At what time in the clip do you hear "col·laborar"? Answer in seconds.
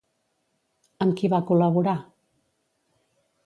1.51-1.97